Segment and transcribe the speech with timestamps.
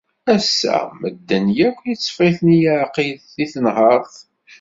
[0.35, 4.13] ass-a medden yakk itteffeɣ-iten leεqel di tenhert.